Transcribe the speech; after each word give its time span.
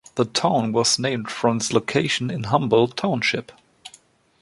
The 0.15 0.25
town 0.25 0.71
was 0.71 0.97
named 0.97 1.29
from 1.29 1.57
its 1.57 1.73
location 1.73 2.31
in 2.31 2.45
Humboldt 2.45 2.97
Township. 2.97 3.51